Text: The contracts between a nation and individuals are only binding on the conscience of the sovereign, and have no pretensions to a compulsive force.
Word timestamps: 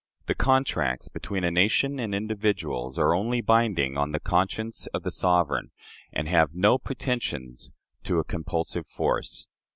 The 0.25 0.33
contracts 0.33 1.09
between 1.09 1.43
a 1.43 1.51
nation 1.51 1.99
and 1.99 2.15
individuals 2.15 2.97
are 2.97 3.13
only 3.13 3.39
binding 3.39 3.97
on 3.99 4.13
the 4.13 4.19
conscience 4.19 4.87
of 4.95 5.03
the 5.03 5.11
sovereign, 5.11 5.69
and 6.11 6.27
have 6.27 6.55
no 6.55 6.79
pretensions 6.79 7.71
to 8.05 8.17
a 8.17 8.23
compulsive 8.23 8.87
force. 8.87 9.45